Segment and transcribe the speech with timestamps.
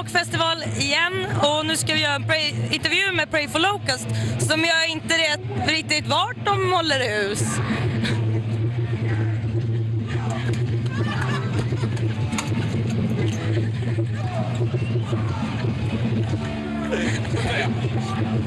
[0.00, 4.06] rockfestival igen och nu ska vi göra en pray, intervju med Pray for Locust
[4.38, 7.42] som jag inte vet riktigt vart de håller hus.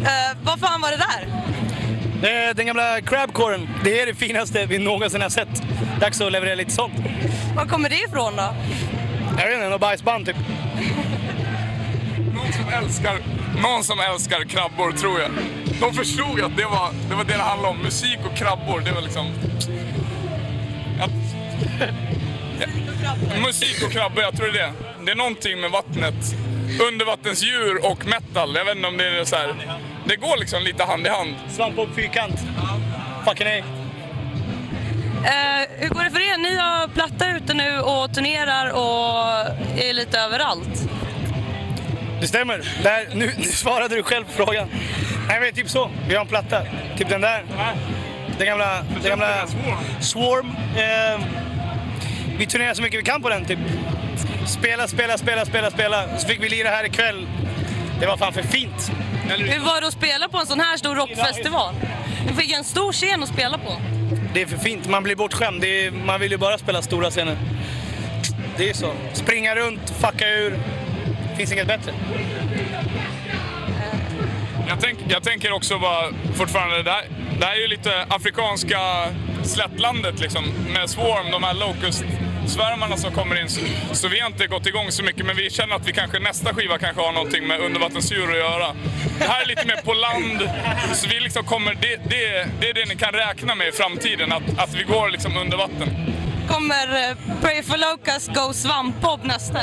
[0.00, 1.28] Uh, vad fan var det där?
[2.30, 3.68] Är den gamla crabcoren.
[3.84, 5.62] Det är det finaste vi någonsin har sett.
[6.00, 6.94] Dags att leverera lite sånt.
[7.56, 8.54] Var kommer det ifrån då?
[9.38, 10.36] Jag vet inte, något bajsband typ.
[12.52, 13.18] Någon som älskar,
[13.62, 15.30] någon som älskar krabbor tror jag.
[15.80, 17.82] De förstod att det var det, var det, det handlade om.
[17.82, 19.26] Musik och krabbor, det var liksom...
[21.00, 21.10] Att,
[22.60, 22.66] ja.
[23.46, 24.72] Musik och krabbor, jag tror det är det.
[25.04, 26.34] Det är någonting med vattnet.
[26.88, 28.54] Undervattensdjur och metal.
[28.56, 29.54] Jag vet inte om det är så här.
[30.04, 31.34] Det går liksom lite hand i hand.
[31.50, 32.40] Svamp på fyrkant.
[33.24, 33.64] Fucking nej.
[35.22, 36.38] Uh, hur går det för er?
[36.38, 40.88] Ni har platta ute nu och turnerar och är lite överallt.
[42.22, 42.68] Det stämmer.
[42.82, 44.68] Där, nu, nu svarade du själv på frågan.
[45.28, 45.90] Nej men typ så.
[46.08, 46.62] Vi har en platta.
[46.98, 47.44] Typ den där.
[48.38, 48.82] Den gamla...
[49.00, 49.46] Den gamla
[50.00, 50.46] Swarm.
[50.46, 51.26] Uh,
[52.38, 53.58] vi turnerar så mycket vi kan på den typ.
[54.46, 56.18] Spela, spela, spela, spela, spela.
[56.18, 57.26] Så fick vi lira här ikväll.
[58.00, 58.92] Det var fan för fint.
[59.28, 61.74] Hur var det att spela på en sån här stor rockfestival?
[62.28, 63.80] Du fick en stor scen att spela på.
[64.34, 64.88] Det är för fint.
[64.88, 65.64] Man blir bortskämd.
[65.64, 67.36] Är, man vill ju bara spela stora scener.
[68.56, 68.92] Det är så.
[69.12, 70.58] Springa runt, fucka ur.
[71.36, 71.92] Finns inget bättre.
[74.68, 77.04] Jag, tänk, jag tänker också bara fortfarande, det här,
[77.40, 78.78] det här är ju lite afrikanska
[79.44, 80.44] slättlandet liksom
[80.74, 82.04] med Swarm, de här Locust
[82.46, 83.48] svärmarna som kommer in.
[83.92, 86.54] Så vi har inte gått igång så mycket, men vi känner att vi kanske nästa
[86.54, 88.66] skiva kanske har någonting med undervattensdjur att göra.
[89.18, 90.50] Det här är lite mer på land,
[90.94, 94.32] så vi liksom kommer, det, det, det är det ni kan räkna med i framtiden,
[94.32, 95.88] att, att vi går liksom under vatten.
[96.48, 99.58] Kommer uh, Pray for Locust Go Svampbob nästa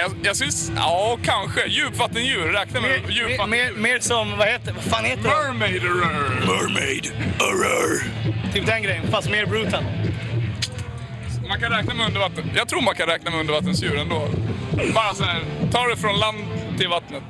[0.00, 1.66] jag, jag syns, ja kanske.
[1.66, 3.72] Djupvattendjur, räkna med mer, djupvattendjur.
[3.74, 6.46] Mer, mer, som, vad heter vad fan heter Mermaid -rör.
[6.46, 8.52] Mermaid -rör.
[8.52, 9.84] Typ den grejen, fast mer brutal
[11.52, 12.50] man kan räkna med undervatten.
[12.56, 14.28] Jag tror man kan räkna med undervattensdjur ändå.
[14.94, 15.42] Bara så här,
[15.72, 16.38] ta det från land
[16.78, 17.22] till vattnet.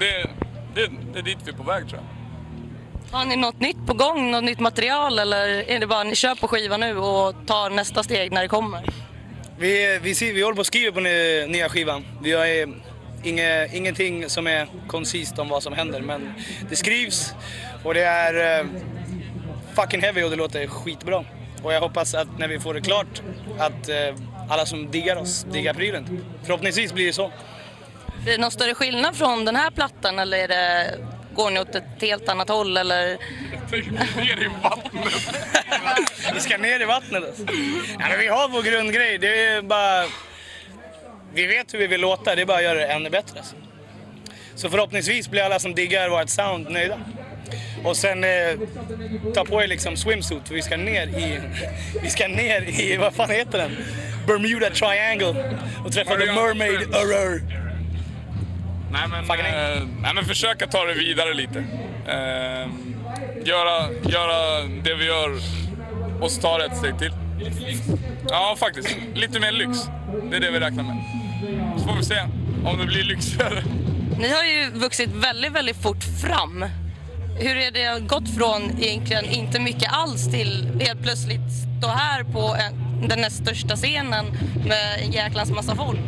[0.00, 0.30] Det,
[0.74, 3.18] det, det är dit vi är på väg tror jag.
[3.18, 6.16] Har ni något nytt på gång, något nytt material eller är det bara att ni
[6.16, 8.84] kör på skiva nu och tar nästa steg när det kommer?
[9.58, 12.04] Vi, vi, vi håller på att skriva på nya skivan.
[12.22, 12.68] Vi har eh,
[13.22, 16.34] inge, ingenting som är koncist om vad som händer men
[16.68, 17.34] det skrivs
[17.84, 18.70] och det är uh,
[19.74, 21.24] fucking heavy och det låter skitbra.
[21.62, 23.22] Och jag hoppas att när vi får det klart
[23.58, 24.14] att eh,
[24.48, 26.24] alla som diggar oss diggar prylen.
[26.42, 27.32] Förhoppningsvis blir det så.
[28.22, 30.98] Blir det någon större skillnad från den här plattan eller är det,
[31.34, 33.18] går ni åt ett helt annat håll eller?
[34.16, 35.04] ner i vattnet.
[36.34, 37.44] vi ska ner i vattnet alltså.
[37.98, 39.18] ja, men Vi har vår grundgrej.
[39.18, 40.04] Det är bara...
[41.34, 43.38] Vi vet hur vi vill låta, det är bara att göra det ännu bättre.
[43.38, 43.56] Alltså.
[44.54, 47.00] Så förhoppningsvis blir alla som diggar vårt sound nöjda.
[47.84, 48.58] Och sen eh,
[49.34, 51.40] ta på er liksom swimsuit för vi ska ner i,
[52.02, 53.76] vi ska ner i, vad fan heter den?
[54.26, 57.63] Bermuda Triangle och träffa The Mermaid Error.
[58.94, 61.58] Nej men, eh, nej men försöka ta det vidare lite.
[62.06, 62.68] Eh,
[63.44, 65.38] göra, göra det vi gör
[66.20, 67.12] och så ta det ett steg till.
[68.28, 69.78] Ja faktiskt, lite mer lyx.
[70.30, 70.96] Det är det vi räknar med.
[71.78, 72.20] Så får vi se
[72.64, 73.64] om det blir lyxigare.
[74.18, 76.64] Ni har ju vuxit väldigt, väldigt fort fram.
[77.38, 82.56] Hur är det gått från egentligen inte mycket alls till helt plötsligt stå här på
[82.60, 84.26] en, den näst största scenen
[84.66, 86.00] med en jäklans massa folk?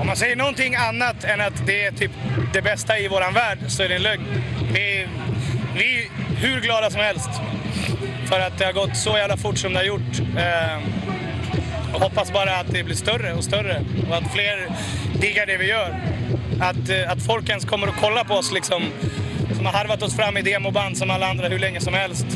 [0.00, 2.10] Om man säger någonting annat än att det är typ
[2.52, 4.24] det bästa i våran värld så är det en lögn.
[4.72, 5.06] Vi,
[5.74, 7.30] vi är hur glada som helst
[8.26, 10.20] för att det har gått så jävla fort som det har gjort.
[10.36, 10.78] Eh,
[11.94, 14.68] och hoppas bara att det blir större och större och att fler
[15.20, 16.00] diggar det vi gör.
[16.60, 18.82] Att, eh, att folk ens kommer och kolla på oss liksom
[19.56, 22.26] som har harvat oss fram i demoband som alla andra hur länge som helst.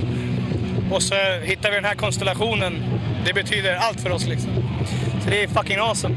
[0.91, 2.85] Och så hittar vi den här konstellationen.
[3.25, 4.51] Det betyder allt för oss liksom.
[5.25, 6.17] Så det är fucking awesome.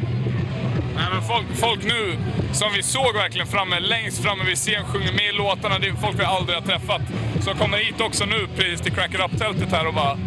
[0.95, 2.17] Nej, men folk, folk nu,
[2.53, 5.79] som vi såg verkligen framme, längst framme vid scen, sjunger med i låtarna.
[5.79, 7.01] Det är folk vi aldrig har träffat.
[7.41, 10.17] Som kommer hit också nu precis till Crack It Up-tältet här och bara...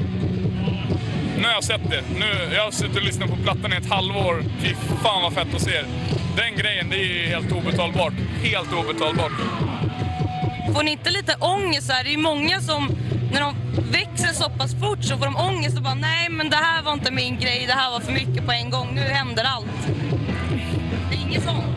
[1.39, 2.03] Nu har jag sett det.
[2.19, 4.45] Nu, jag har suttit och lyssnat på plattan i ett halvår.
[4.61, 5.85] Fy fan vad fett att se.
[6.37, 8.13] Den grejen, det är helt obetalbart.
[8.43, 9.33] Helt obetalbart.
[10.75, 11.93] Får ni inte lite ångest?
[11.93, 12.05] Här?
[12.05, 12.89] Det är ju många som,
[13.33, 13.55] när de
[13.91, 16.93] växer så pass fort så får de ångest och bara nej men det här var
[16.93, 19.98] inte min grej, det här var för mycket på en gång, nu händer allt.
[21.11, 21.77] Det är inget sånt?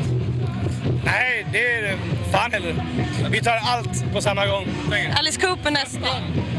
[1.05, 1.97] Nej, det är
[2.31, 2.75] fan heller.
[3.29, 4.67] Vi tar allt på samma gång.
[5.19, 6.07] Alice Cooper nästa.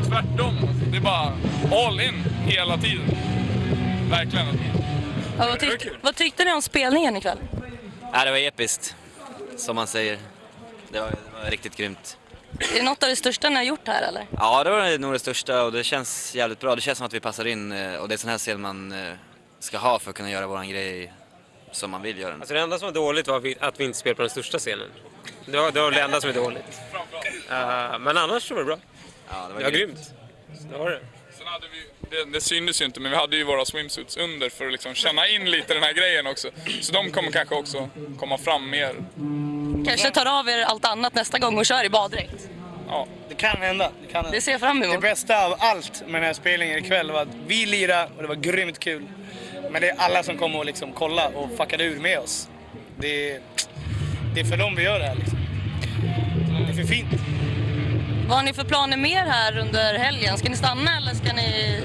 [0.08, 0.69] Tvärtom.
[0.90, 1.32] Det är bara
[1.86, 3.06] all in hela tiden.
[4.10, 4.46] Verkligen.
[5.38, 7.38] Ja, vad, tyck vad tyckte ni om spelningen ikväll?
[8.12, 8.96] Ja, det var episkt,
[9.56, 10.19] som man säger.
[10.92, 12.19] Det var, det var riktigt grymt.
[12.58, 14.26] Är det något av det största ni har gjort här eller?
[14.30, 16.74] Ja, det var nog det största och det känns jävligt bra.
[16.74, 18.92] Det känns som att vi passar in eh, och det är sån här scen man
[18.92, 19.12] eh,
[19.60, 21.12] ska ha för att kunna göra våran grej
[21.72, 22.40] som man vill göra den.
[22.40, 24.58] Alltså det enda som var dåligt var vi- att vi inte spelade på den största
[24.58, 24.88] scenen.
[25.46, 26.80] Det var det, var det enda som är dåligt.
[27.50, 28.78] Eh, men annars så var det bra.
[29.30, 30.10] Ja, det var Det var grymt.
[30.72, 31.00] Det var det.
[31.38, 34.48] Sen hade vi, det, det syntes ju inte, men vi hade ju våra swimsuits under
[34.50, 36.48] för att liksom känna in lite den här grejen också.
[36.80, 37.88] Så de kommer kanske också
[38.19, 38.94] komma fram mer.
[39.86, 42.48] Kanske tar av er allt annat nästa gång och kör i baddräkt.
[42.88, 43.06] Ja.
[43.28, 43.90] Det kan hända.
[44.06, 44.30] Det, kan hända.
[44.36, 45.00] Det ser jag fram Det emot.
[45.00, 48.34] bästa av allt med den här spelningen ikväll var att vi lirade och det var
[48.34, 49.06] grymt kul.
[49.72, 52.48] Men det är alla som kommer och liksom kolla och fuckade ur med oss.
[52.96, 53.40] Det är,
[54.34, 55.38] det är för dem vi gör det här liksom.
[56.66, 57.08] Det är för fint.
[58.28, 60.38] Vad har ni för planer mer här under helgen?
[60.38, 61.80] Ska ni stanna eller ska ni...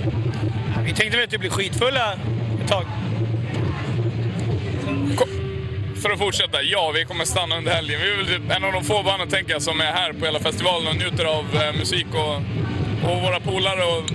[0.86, 2.14] Vi tänkte väl att det blir skitfulla
[2.64, 2.86] ett tag.
[6.02, 8.00] För att fortsätta, ja vi kommer stanna under helgen.
[8.02, 10.26] Vi är väl typ en av de få banden tänker jag som är här på
[10.26, 12.36] hela festivalen och njuter av eh, musik och,
[13.12, 14.12] och våra polare och...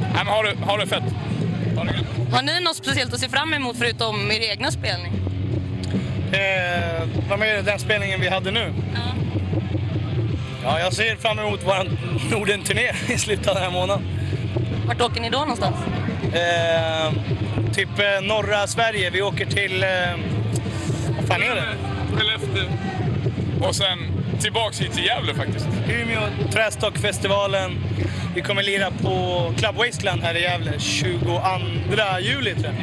[0.00, 1.04] Nej men ha det, ha det fett.
[1.76, 2.11] Ha det gött.
[2.32, 5.12] Har ni något speciellt att se fram emot förutom er egna spelning?
[6.32, 8.74] Eh, vad med den spelningen vi hade nu?
[10.64, 11.88] Ja, jag ser fram emot vår
[12.30, 14.04] Norden-turné i slutet av den här månaden.
[14.86, 15.76] Vart åker ni då någonstans?
[16.32, 17.12] Eh,
[17.72, 19.10] typ eh, norra Sverige.
[19.10, 19.82] Vi åker till...
[19.82, 19.88] Eh,
[21.16, 21.76] vad fan är det?
[22.16, 22.64] Skellefteå.
[23.68, 25.66] Och sen tillbaks hit till Gävle faktiskt.
[25.88, 26.20] Umeå
[26.52, 27.78] Trästockfestivalen.
[28.34, 31.40] Vi kommer lira på Club Wasteland här i Gävle 22
[32.20, 32.74] juli tror jag.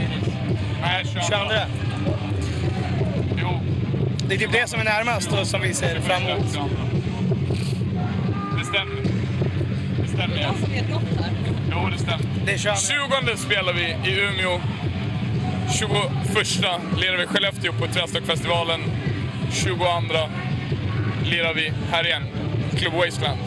[0.81, 1.37] Nej, 22.
[3.41, 3.61] Jo.
[4.27, 6.53] Det är typ det som är närmast och som vi ser fram emot.
[8.59, 9.01] Det stämmer.
[10.01, 10.53] Det stämmer ja.
[11.71, 12.25] Jo, det stämmer.
[12.45, 12.75] Det är 22.
[13.31, 14.61] 20 spelar vi i Umeå.
[15.79, 15.91] 21
[16.97, 18.81] lirar vi i Skellefteå på Trästockfestivalen.
[19.51, 19.85] 22
[21.29, 22.23] lirar vi här igen,
[22.77, 23.39] Club Wasteland.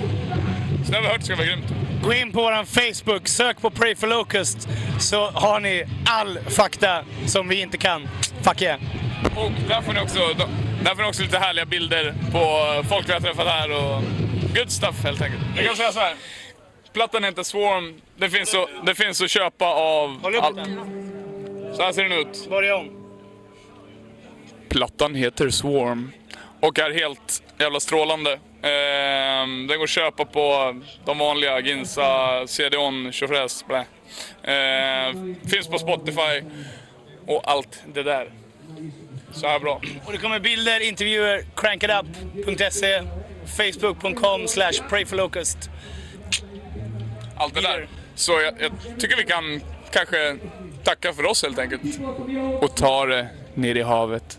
[0.85, 1.65] Så det har vi hört ska vara grymt.
[2.03, 4.69] Gå in på vår Facebook, sök på Pray for Locust
[5.01, 8.09] så har ni all fakta som vi inte kan.
[8.43, 8.81] Fuck yeah.
[9.37, 10.19] Och där får ni också,
[10.85, 14.03] där får ni också lite härliga bilder på folk vi har träffat här och
[14.55, 15.43] good stuff helt enkelt.
[15.57, 16.15] Jag kan säga så här.
[16.93, 17.95] Plattan heter Swarm.
[18.17, 20.21] Det finns, att, det finns att köpa av...
[20.23, 21.75] Håll upp all-.
[21.77, 22.47] Så här ser den ut.
[22.51, 22.91] Börja om.
[24.69, 26.13] Plattan heter Swarm
[26.63, 28.33] och är helt jävla strålande.
[28.63, 30.75] Ehm, den går att köpa på
[31.05, 33.85] de vanliga Ginsa, CDON, Tjofräs, blä.
[34.43, 36.43] Ehm, finns på Spotify
[37.27, 38.33] och allt det där.
[39.33, 39.81] Så här bra.
[40.07, 43.03] Och det kommer bilder, intervjuer, crankitup.se,
[43.57, 45.59] facebook.com slash prayforlocust.
[47.37, 47.89] Allt det där.
[48.15, 49.61] Så jag, jag tycker vi kan
[49.91, 50.37] kanske
[50.85, 51.83] tacka för oss helt enkelt.
[52.61, 54.39] Och ta det ner i havet.